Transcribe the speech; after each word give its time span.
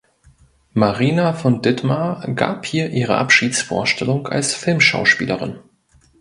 Marina 0.73 1.31
von 1.33 1.61
Ditmar 1.61 2.27
gab 2.33 2.65
hier 2.65 2.89
ihre 2.89 3.17
Abschiedsvorstellung 3.19 4.27
als 4.27 4.55
Filmschauspielerin. 4.55 5.59